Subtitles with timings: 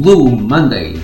[0.00, 0.98] Blue Monday.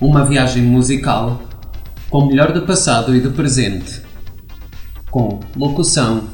[0.00, 1.42] Uma viagem musical
[2.08, 4.00] com o melhor do passado e do presente,
[5.10, 6.28] com locução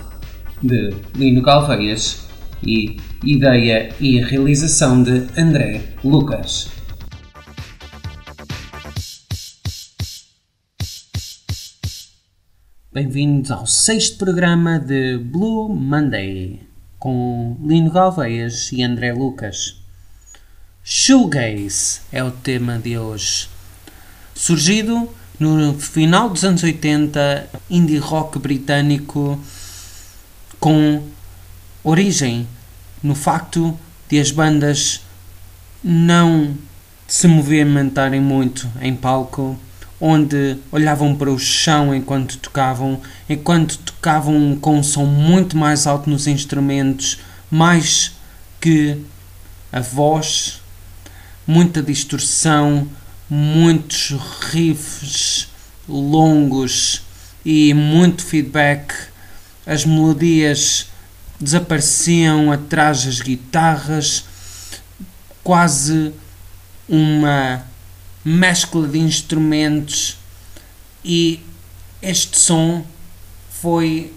[0.62, 2.28] de Lino Galveias
[2.62, 6.77] e ideia e realização de André Lucas.
[13.00, 16.60] Bem-vindos ao sexto programa de Blue Monday
[16.98, 19.76] com Lino Galveias e André Lucas.
[20.82, 23.48] Shoegaze é o tema de hoje.
[24.34, 29.40] Surgido no final dos anos 80, indie rock britânico
[30.58, 31.00] com
[31.84, 32.48] origem
[33.00, 35.02] no facto de as bandas
[35.84, 36.58] não
[37.06, 39.56] se movimentarem muito em palco
[40.00, 46.08] onde olhavam para o chão enquanto tocavam, enquanto tocavam com um som muito mais alto
[46.08, 47.18] nos instrumentos,
[47.50, 48.12] mais
[48.60, 48.98] que
[49.72, 50.60] a voz,
[51.46, 52.88] muita distorção,
[53.28, 54.14] muitos
[54.50, 55.48] riffs
[55.88, 57.02] longos
[57.44, 58.94] e muito feedback.
[59.66, 60.88] As melodias
[61.40, 64.24] desapareciam atrás das guitarras,
[65.42, 66.12] quase
[66.88, 67.62] uma
[68.28, 70.18] mescla de instrumentos
[71.04, 71.40] e
[72.02, 72.84] este som
[73.50, 74.12] foi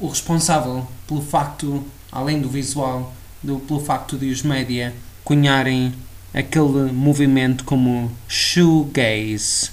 [0.00, 5.94] o responsável pelo facto, além do visual, do, pelo facto de os média cunharem
[6.32, 9.70] aquele movimento como shoegaze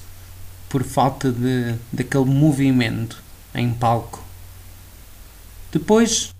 [0.67, 3.23] por falta de, daquele movimento
[3.55, 4.23] em palco.
[5.71, 6.33] Depois,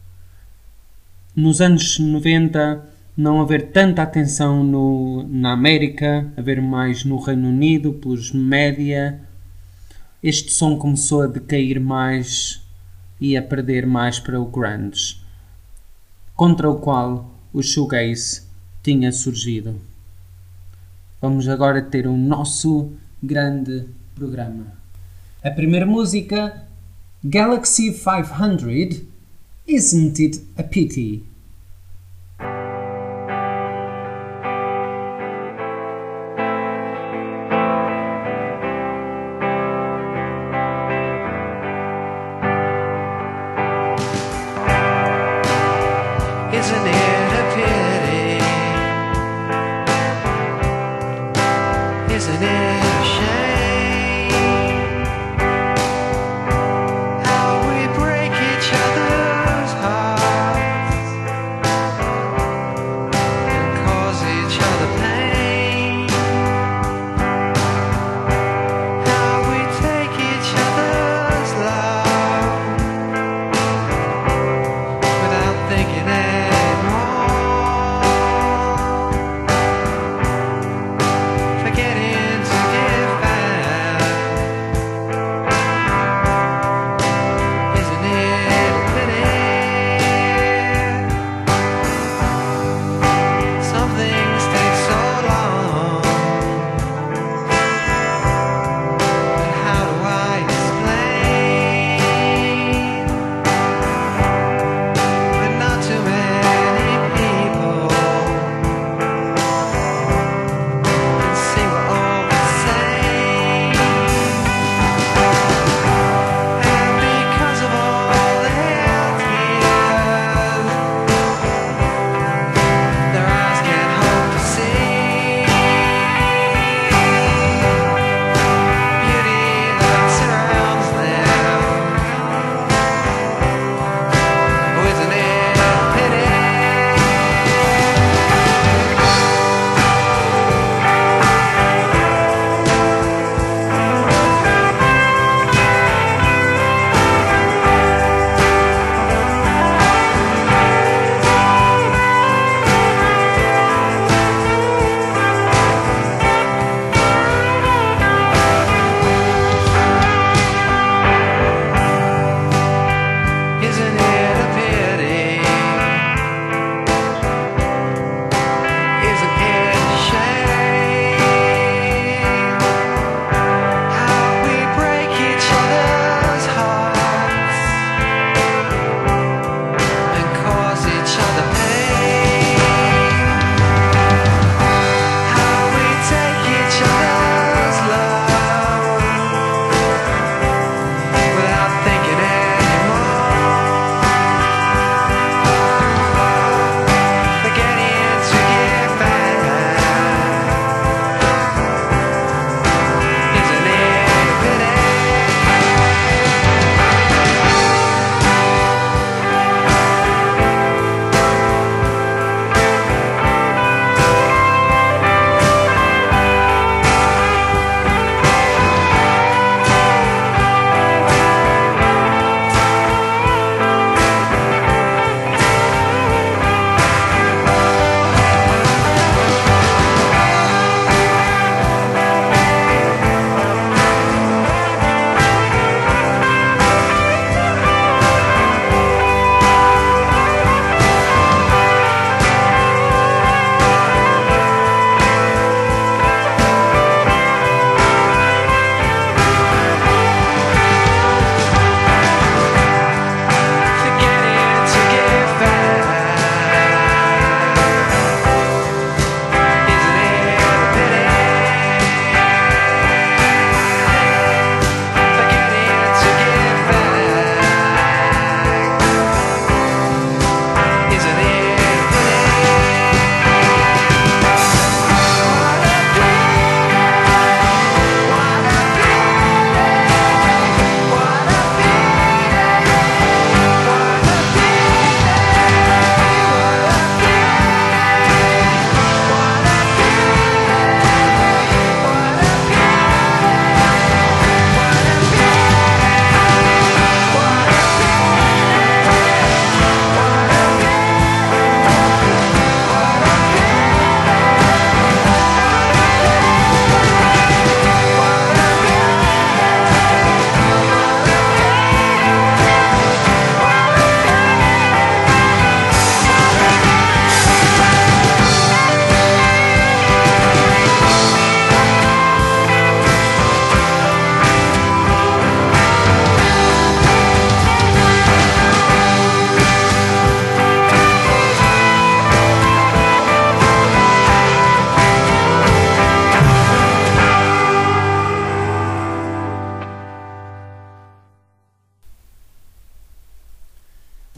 [1.36, 7.94] nos anos 90, não haver tanta atenção no, na América, haver mais no Reino Unido,
[7.94, 9.20] pelos média,
[10.24, 12.62] este som começou a decair mais
[13.20, 15.20] e a perder mais para o grunge,
[16.36, 18.44] contra o qual o shoegaze
[18.82, 19.80] tinha surgido.
[21.22, 22.92] Vamos agora ter o nosso
[23.22, 24.74] grande programa.
[25.44, 26.68] A primeira música,
[27.24, 29.02] Galaxy 500,
[29.68, 31.31] Isn't It a Pity?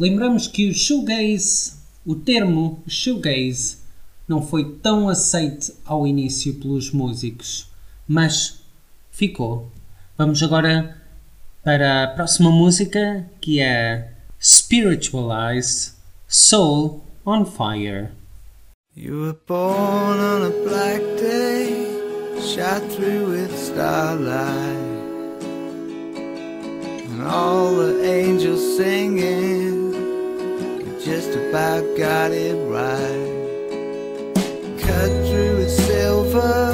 [0.04, 3.78] Lembramos que o shoegaze, o termo shoegaze,
[4.28, 7.70] não foi tão aceito ao início pelos músicos,
[8.06, 8.60] mas
[9.10, 9.72] ficou.
[10.18, 11.02] Vamos agora
[11.64, 14.12] para a próxima música que é
[14.42, 15.94] Spiritualized
[16.28, 18.12] Soul on Fire.
[18.98, 21.88] You were born on a black day,
[22.42, 24.44] shot through with starlight,
[27.08, 29.83] and all the angels singing.
[31.04, 33.34] just about got it right.
[34.80, 36.73] Cut through with silver.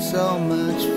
[0.00, 0.93] so much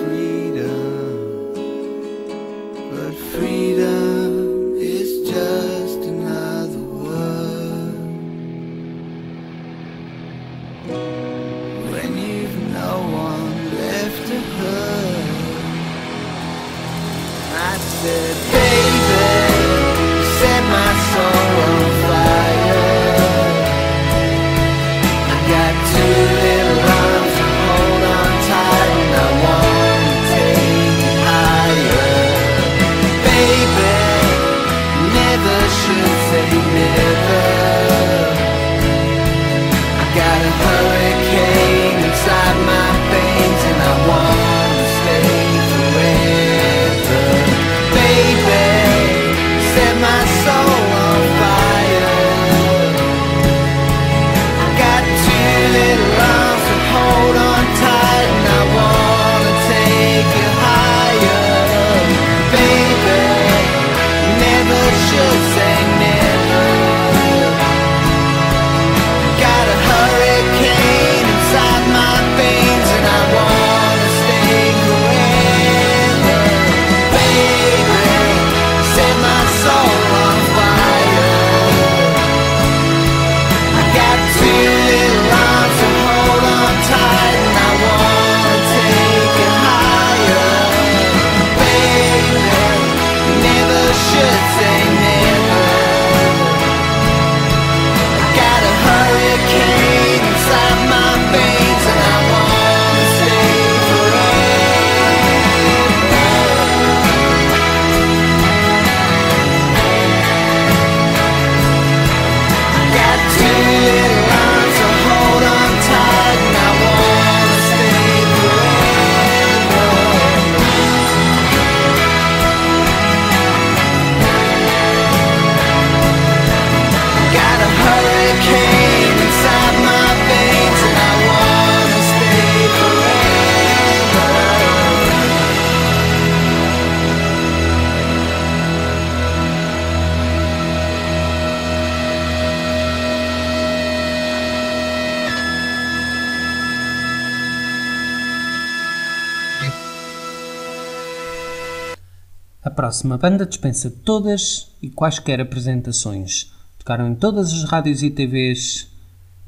[152.78, 156.54] próxima banda dispensa todas e quaisquer apresentações.
[156.78, 158.88] Tocaram em todas as rádios e TVs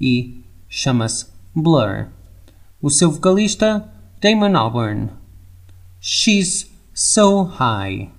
[0.01, 2.07] e chama-se Blur.
[2.81, 3.87] O seu vocalista,
[4.19, 5.11] Damon Albarn.
[6.01, 8.18] She's So High.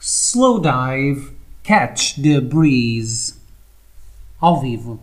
[0.00, 1.30] Slow Dive
[1.62, 3.38] Catch the Breeze.
[4.42, 4.98] Ao vivo.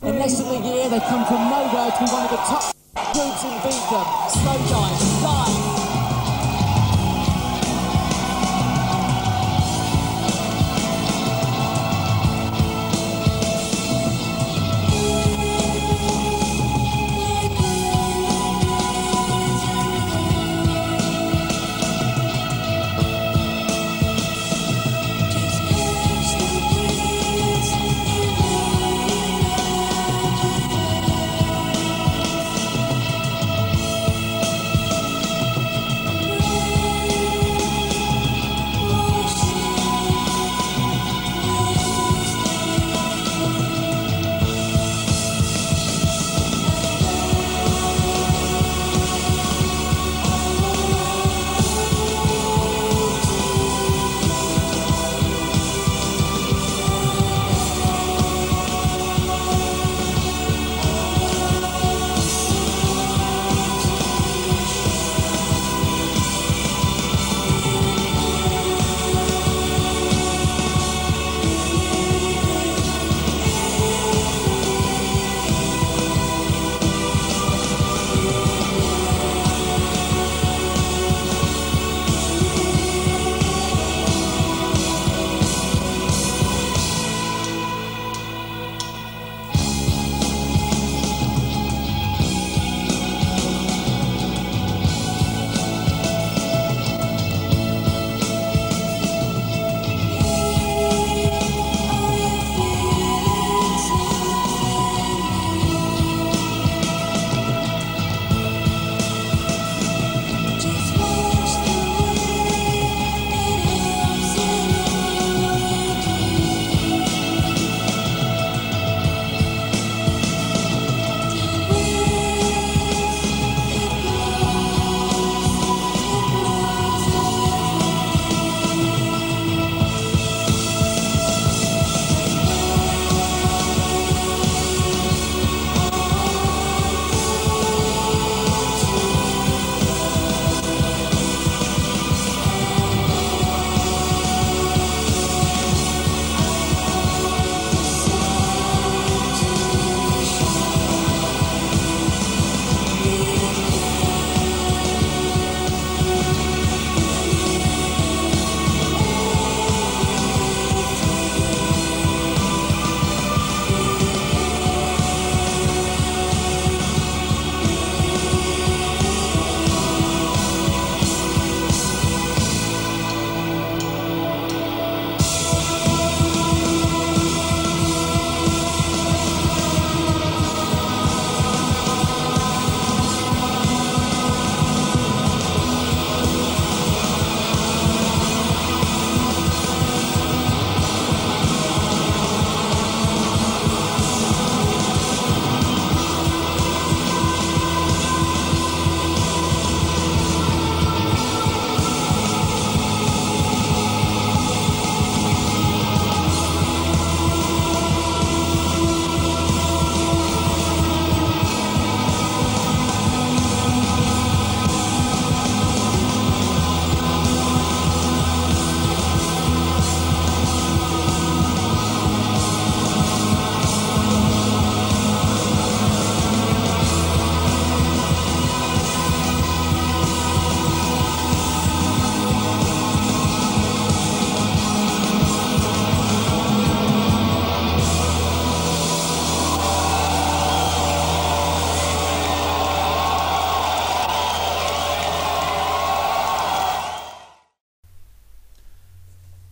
[0.00, 3.58] They come from nowhere to one of the top groups in.
[4.30, 5.17] Slow dive,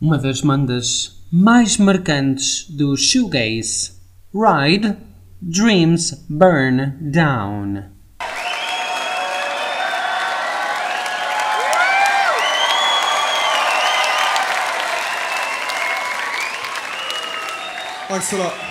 [0.00, 3.92] uma das bandas mais marcantes do shoegaze,
[4.34, 4.96] Ride
[5.40, 7.84] Dreams Burn Down.
[18.08, 18.65] Thanks a lot.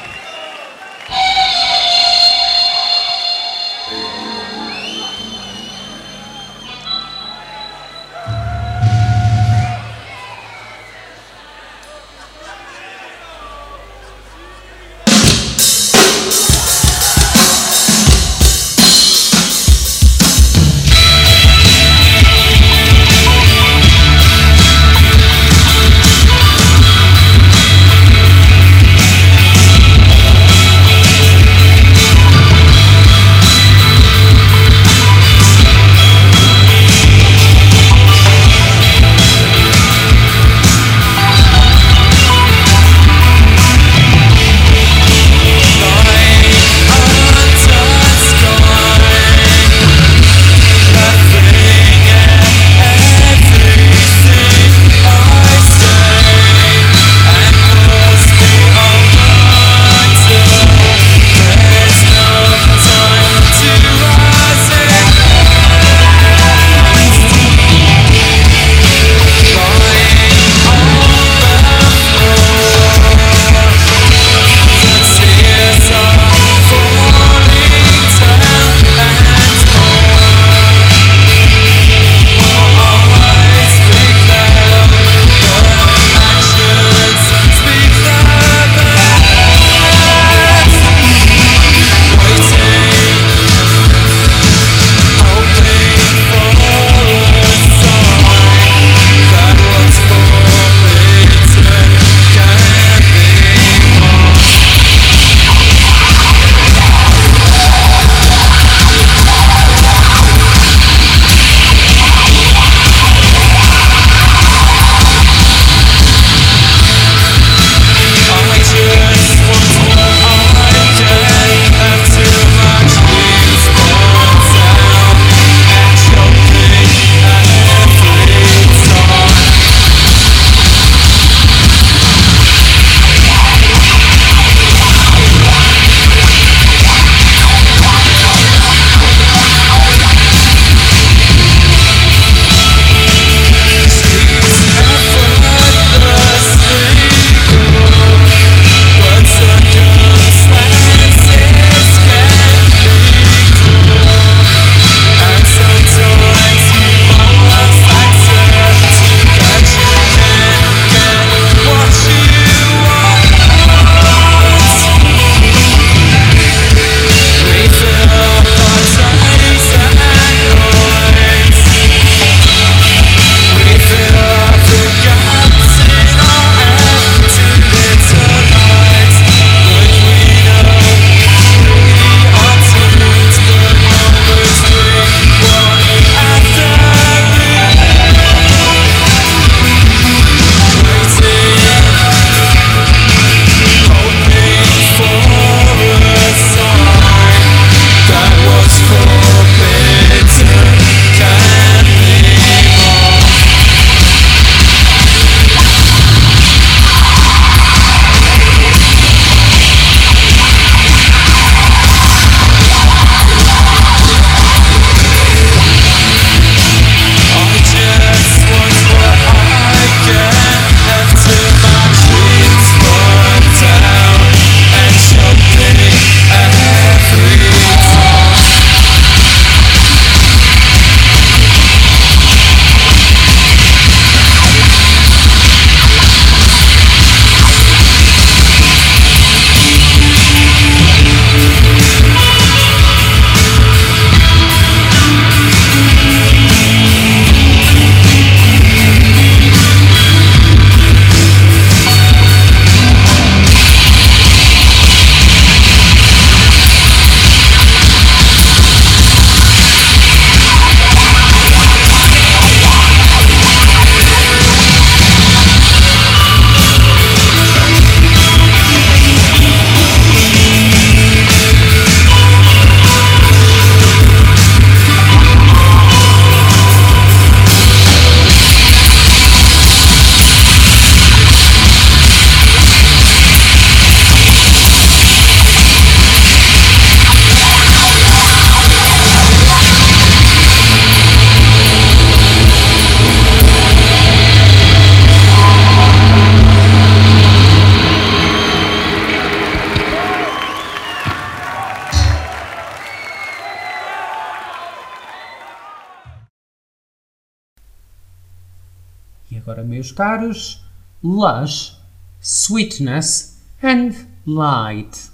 [309.65, 310.63] Meus caros,
[311.03, 311.75] Lush,
[312.19, 315.04] Sweetness and Light.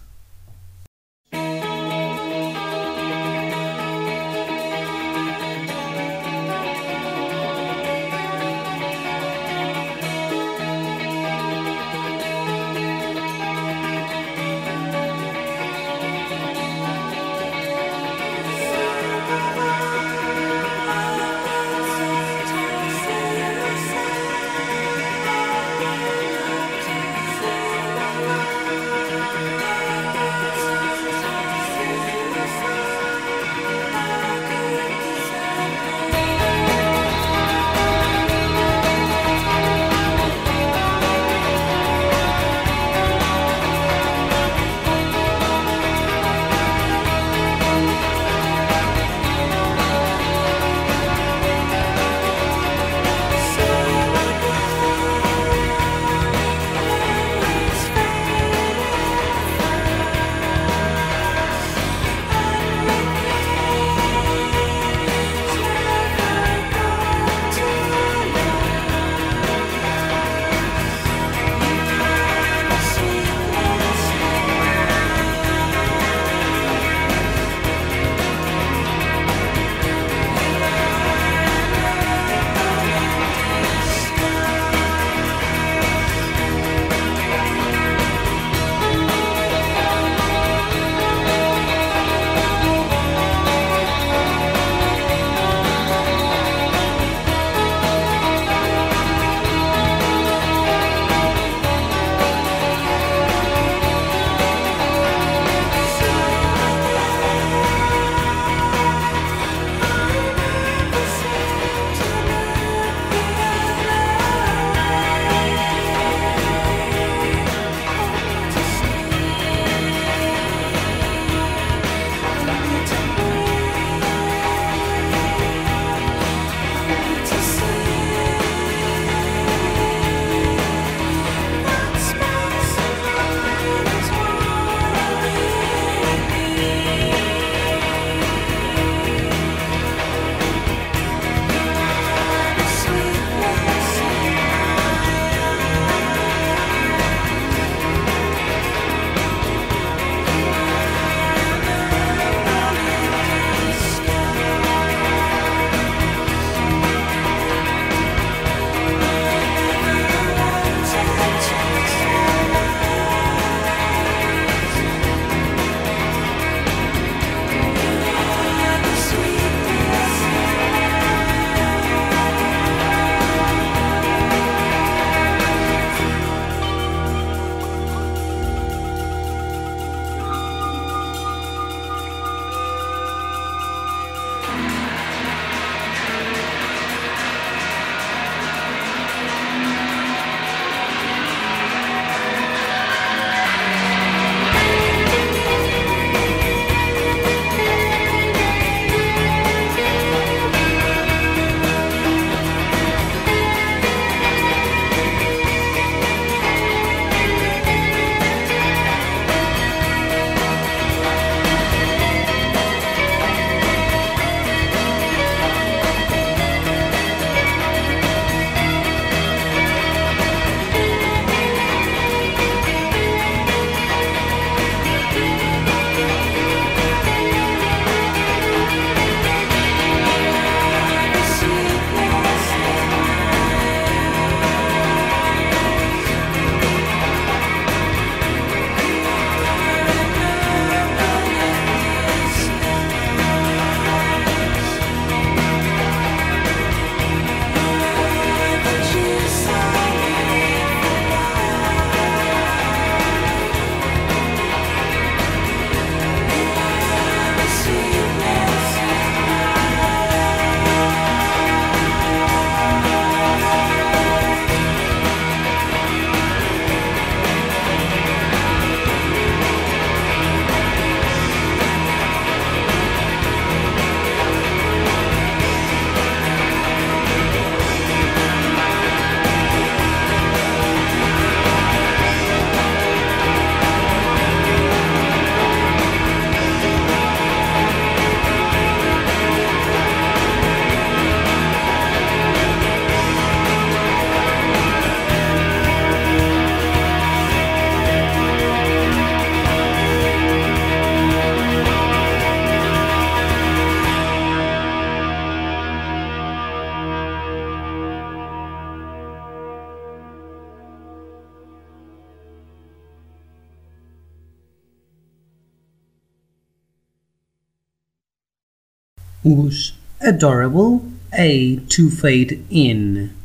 [320.01, 323.20] Adorable A to Fade In.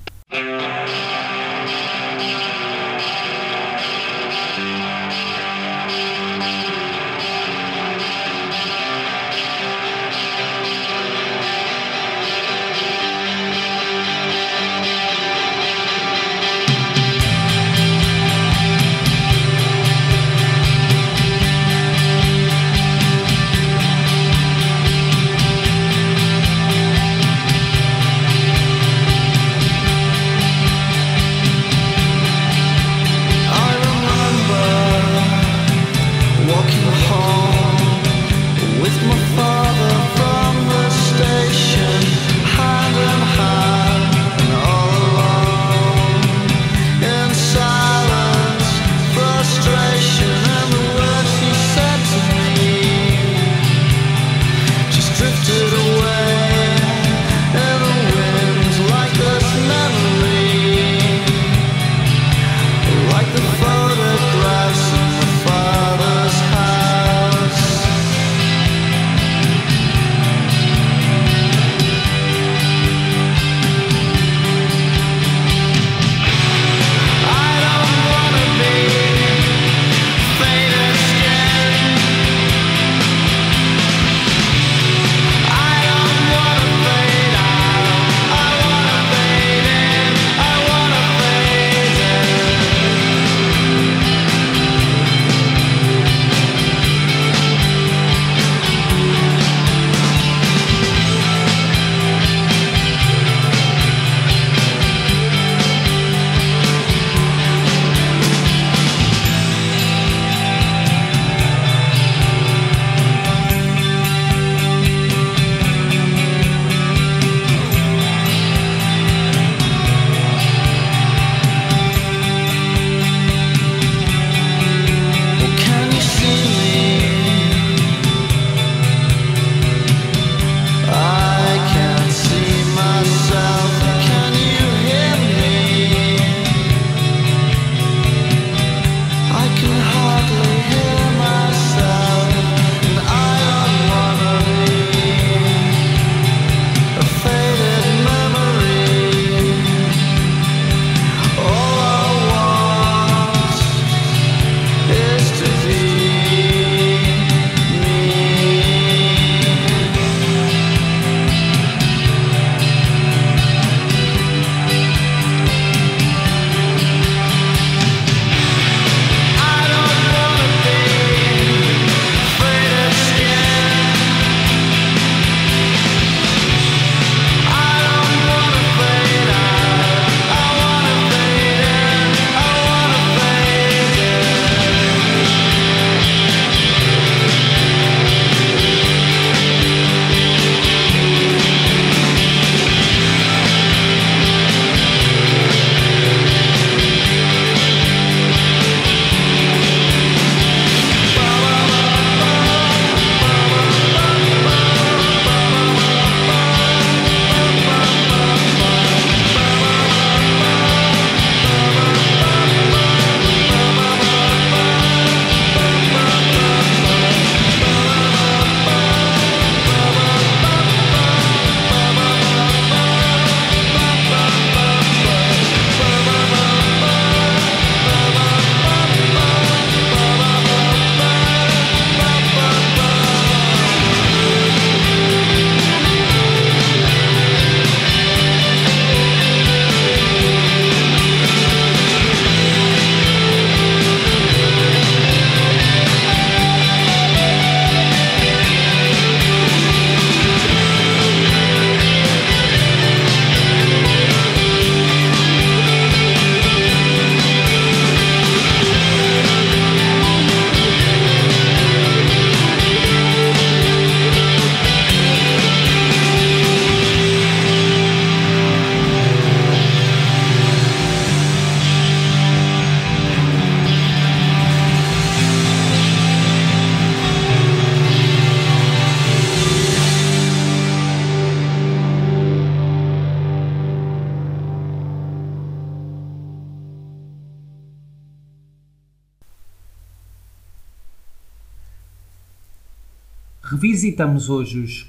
[294.07, 294.84] cantamos hoje os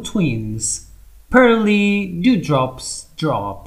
[0.00, 0.90] Twins,
[1.28, 3.63] Pearly Dewdrops Drop.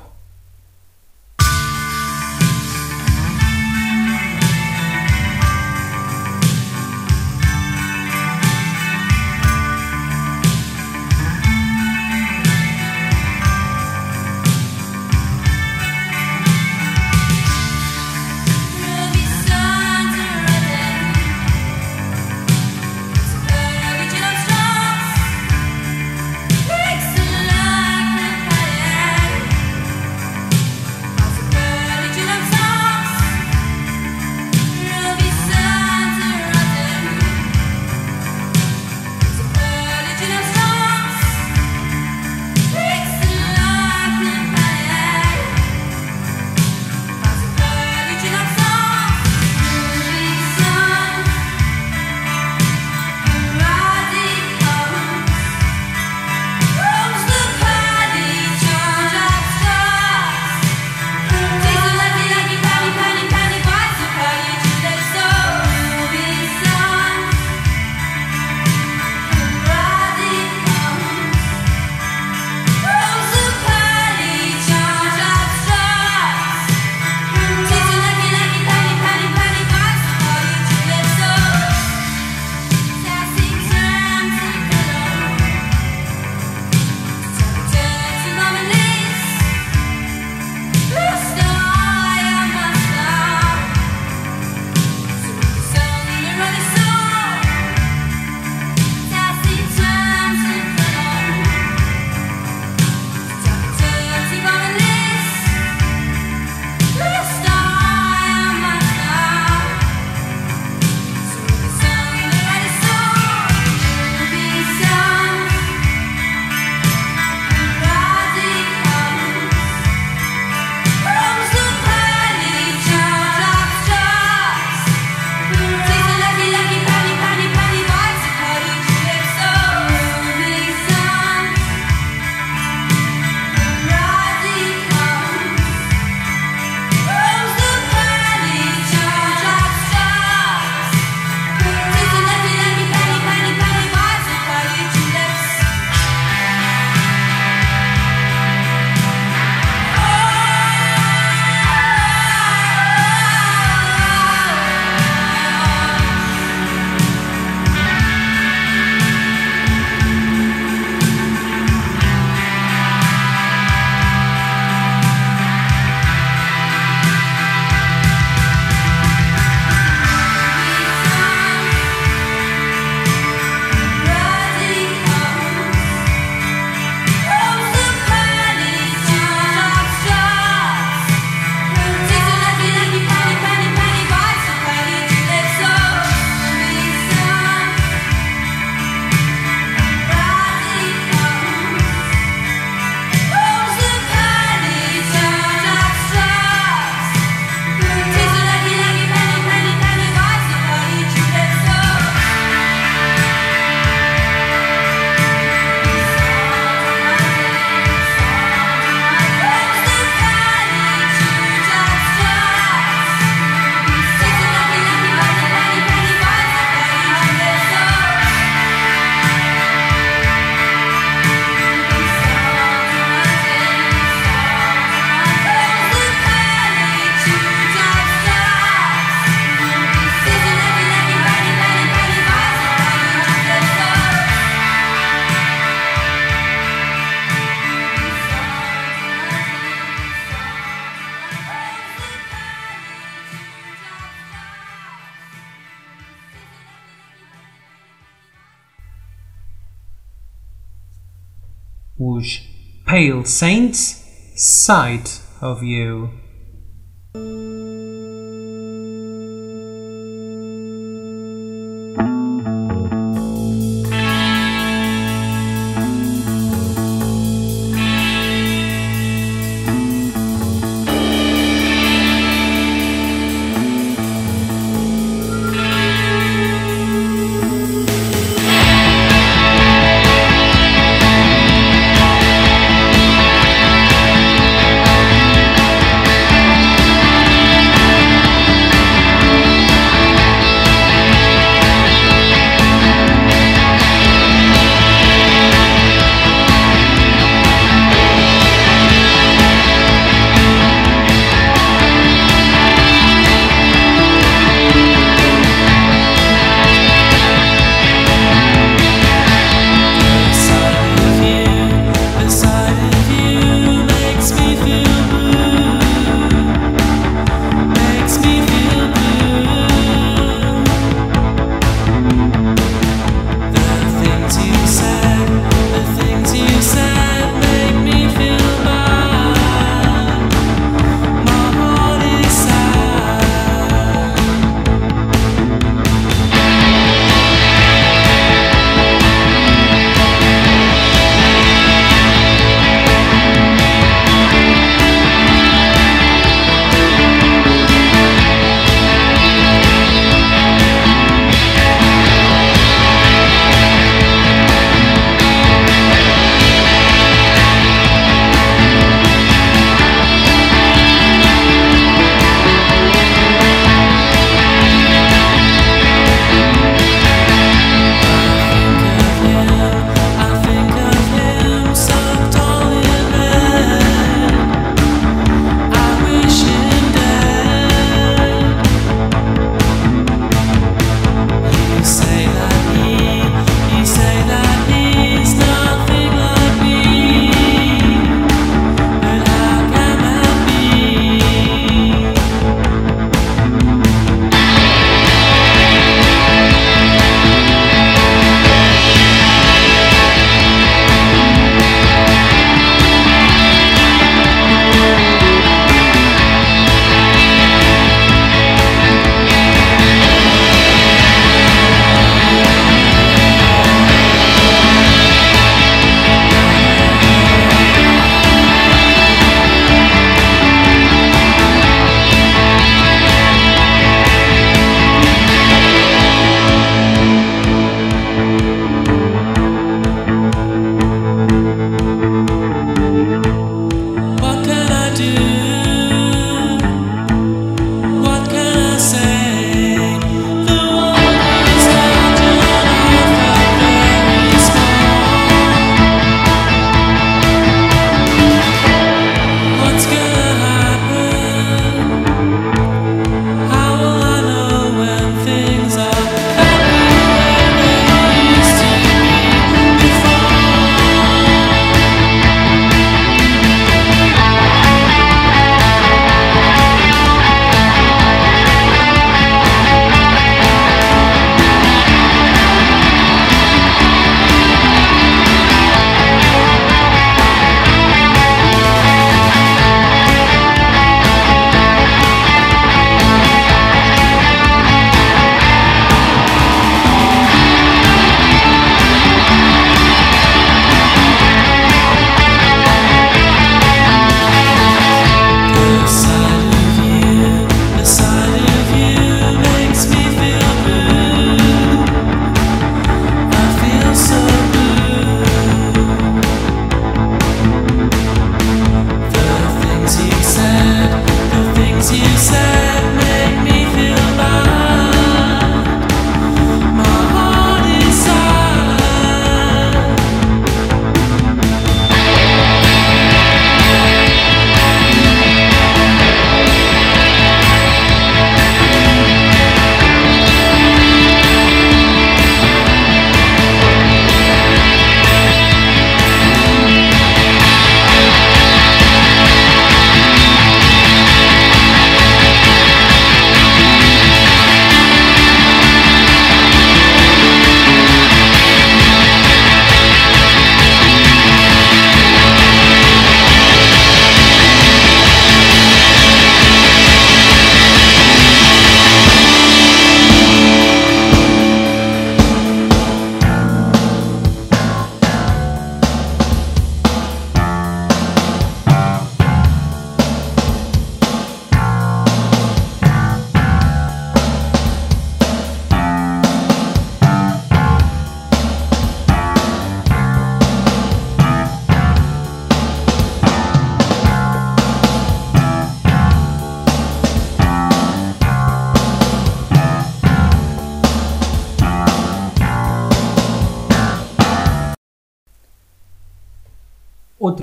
[254.68, 256.10] sight of you.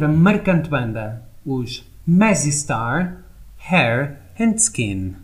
[0.05, 3.25] da marcante banda, os Mazzy Star,
[3.57, 5.24] Hair and Skin.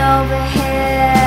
[0.00, 1.17] over here.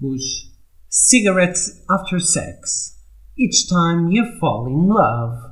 [0.00, 0.46] push
[0.88, 2.96] cigarettes after sex
[3.38, 5.50] each time you fall in love.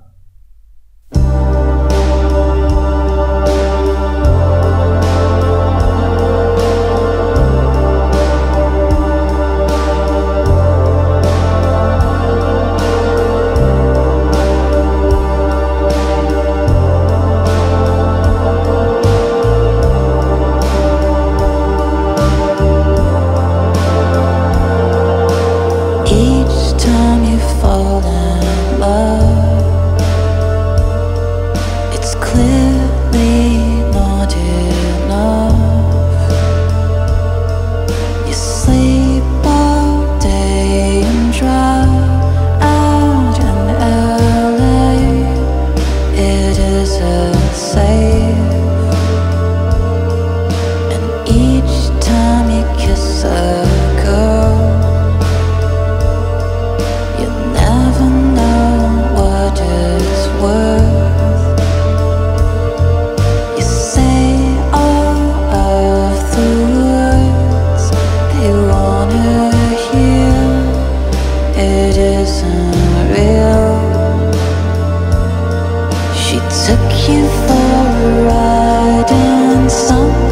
[79.68, 80.27] some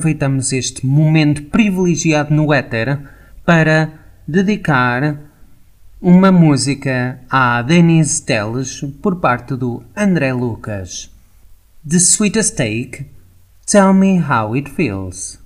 [0.00, 2.98] aproveitamos este momento privilegiado no éter
[3.44, 3.92] para
[4.26, 5.20] dedicar
[6.00, 11.10] uma música à Denise Teles por parte do André Lucas.
[11.86, 13.10] The Sweetest Take,
[13.66, 15.39] Tell Me How It Feels.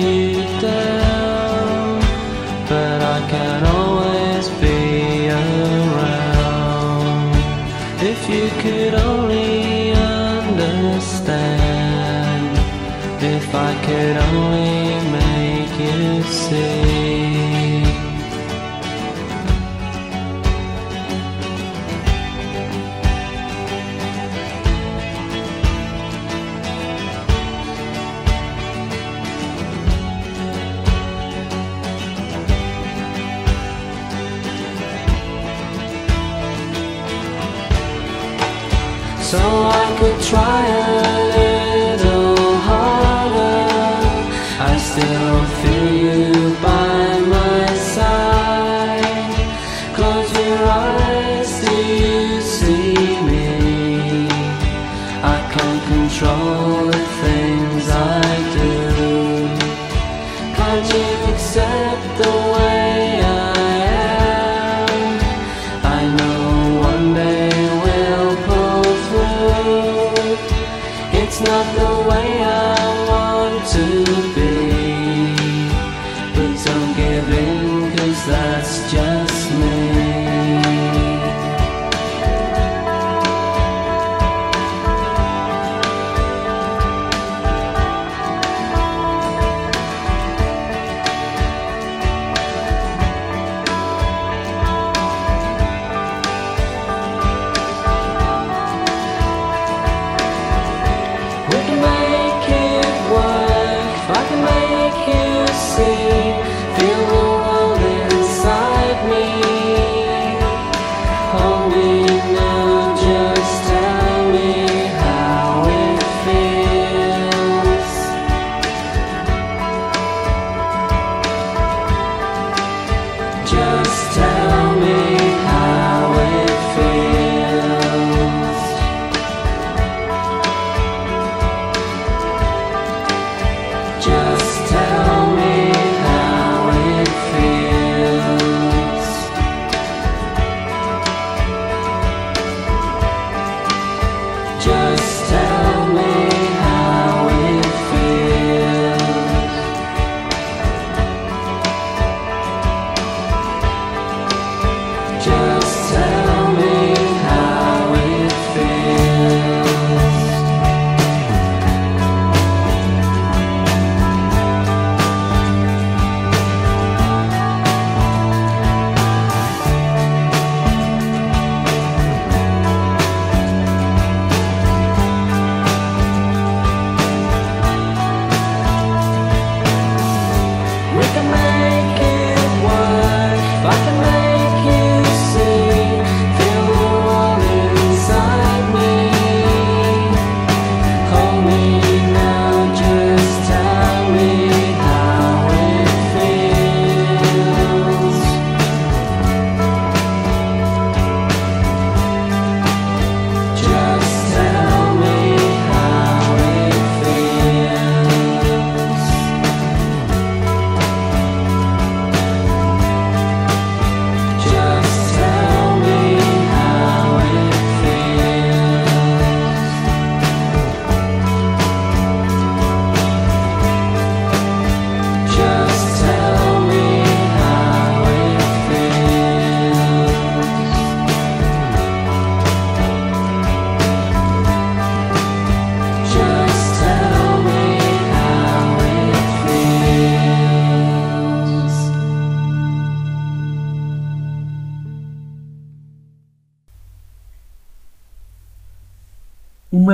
[0.00, 0.39] aqui.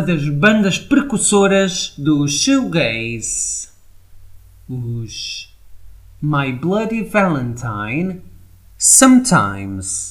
[0.07, 3.69] das bandas precursoras do shoegaze.
[4.69, 5.53] Os
[6.23, 8.23] My Bloody Valentine,
[8.79, 10.06] Sometimes.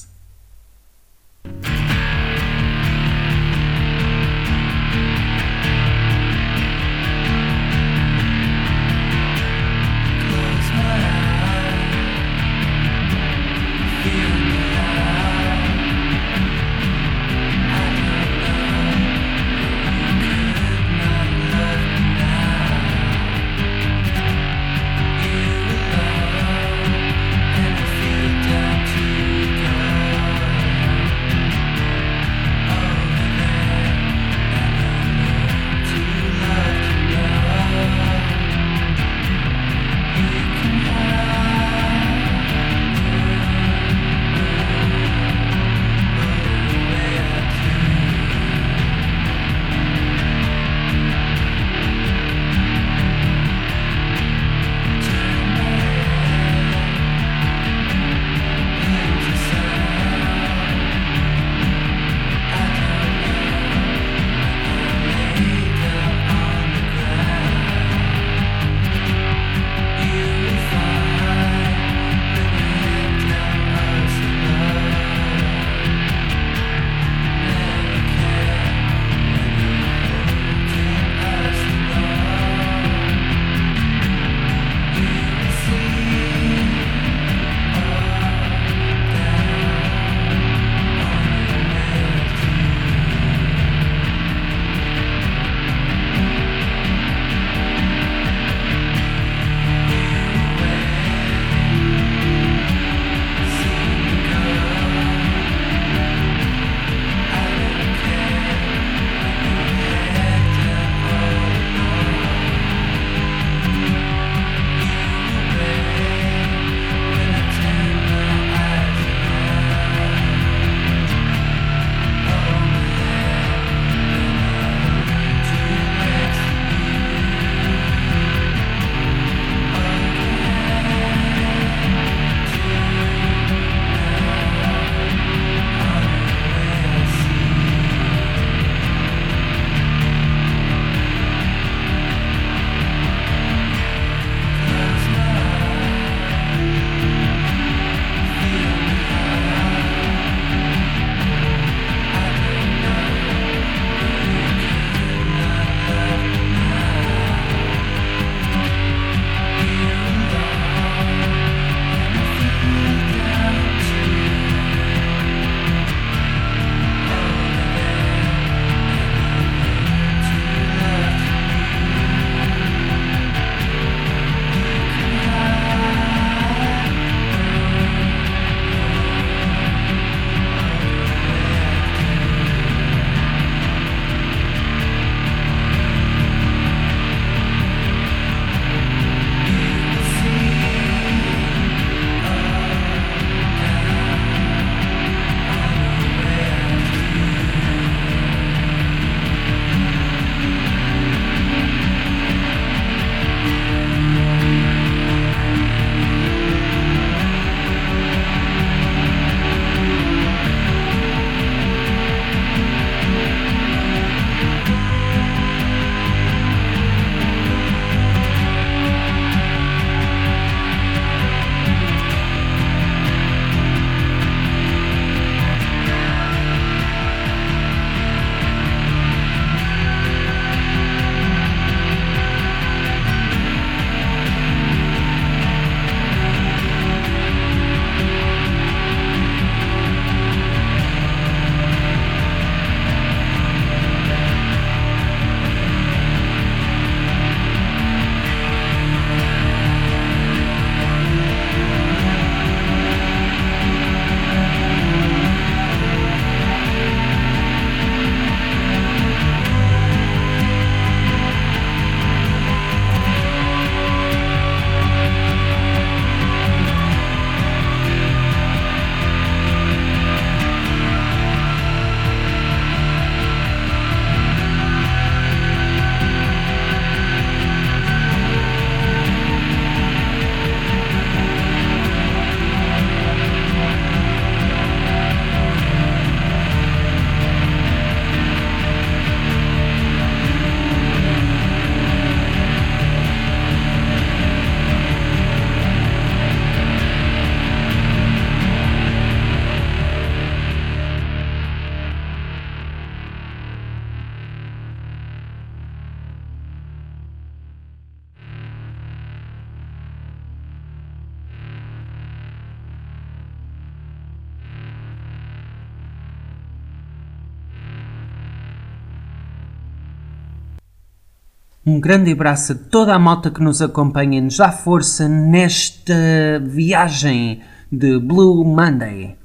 [321.68, 326.38] Um grande abraço a toda a malta que nos acompanha e nos dá força nesta
[326.40, 327.42] viagem
[327.72, 329.18] de Blue Monday.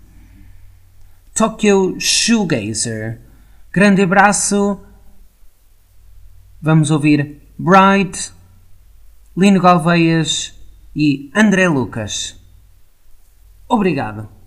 [1.36, 3.22] Tokyo Shoegazer.
[3.72, 4.80] Grande abraço.
[6.60, 8.34] Vamos ouvir Bright,
[9.38, 10.60] Lino Galveias
[10.96, 12.42] e André Lucas.
[13.70, 14.41] Obrigado.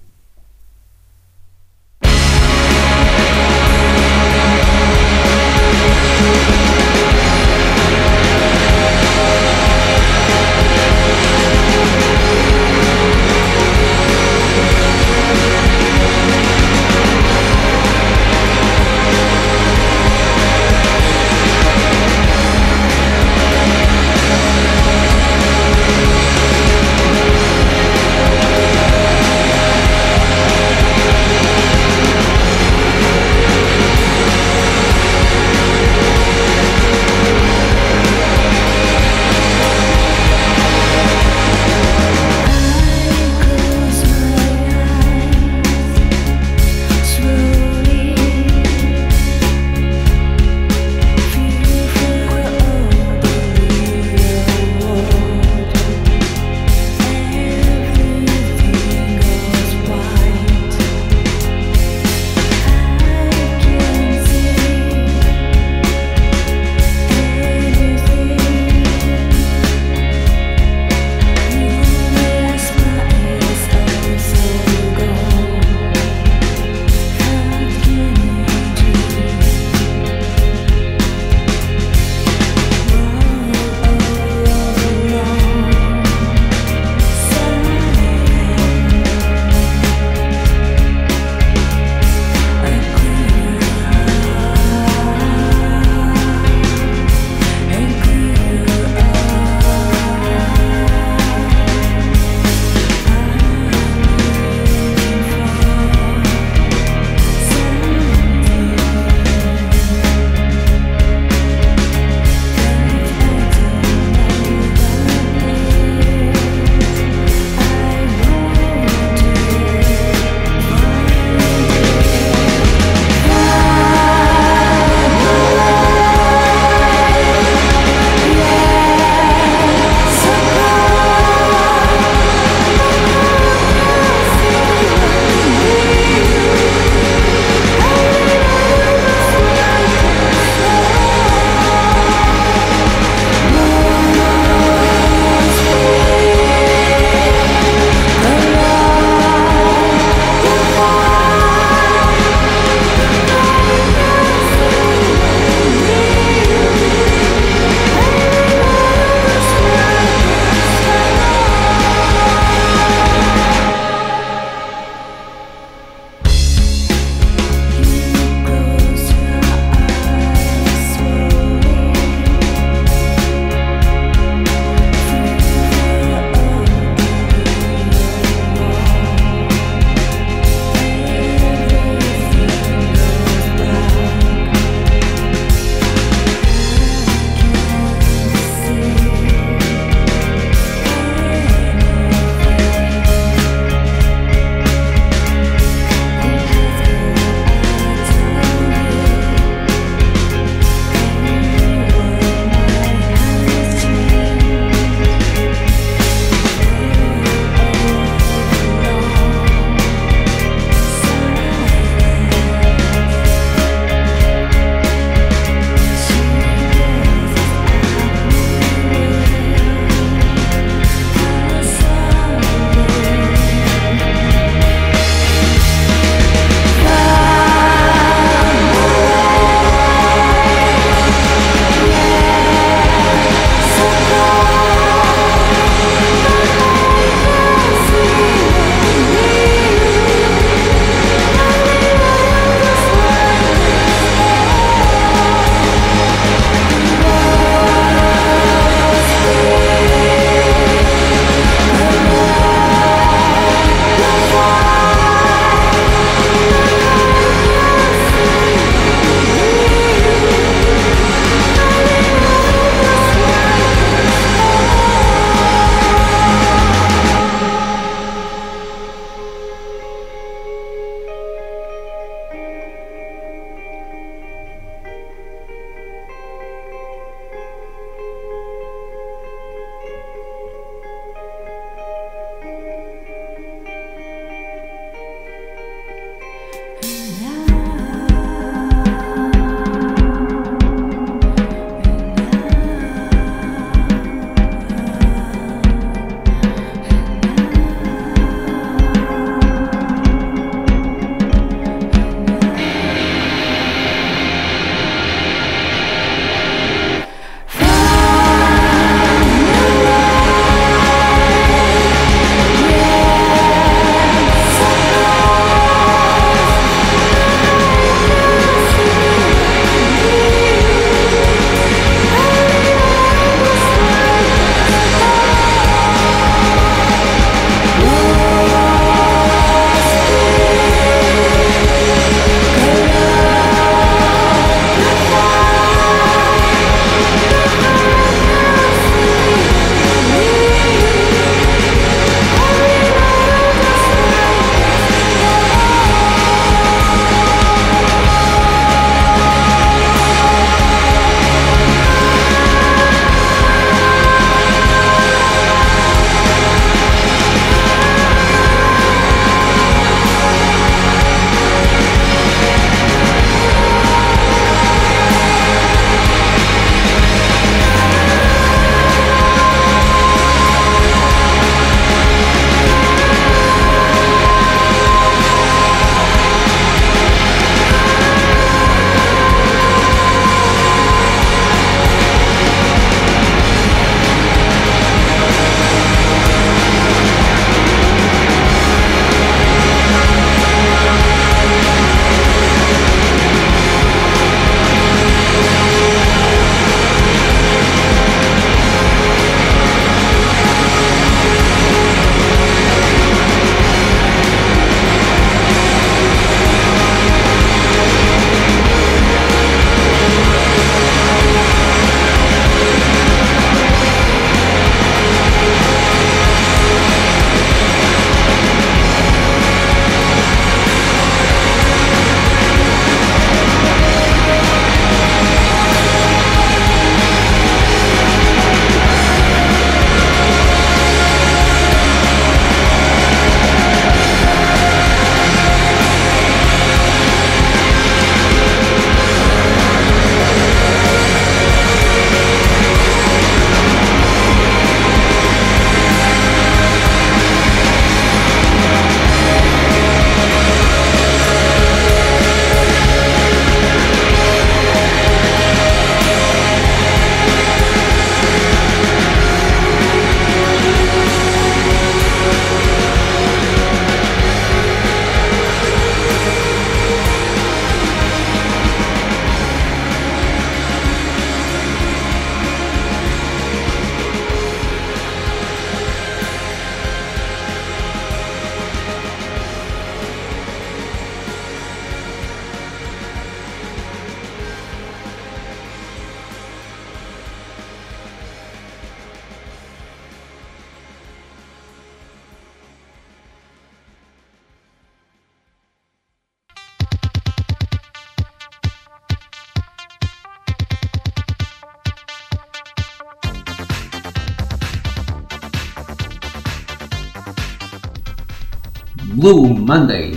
[509.66, 510.12] Monday.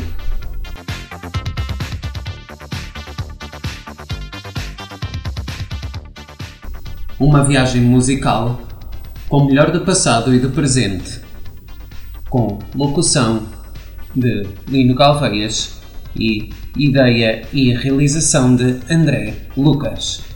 [7.18, 8.60] Uma viagem musical
[9.30, 11.22] com o melhor do passado e do presente,
[12.30, 13.48] com locução
[14.14, 15.80] de Lino Galveias
[16.14, 20.27] e ideia e realização de André Lucas.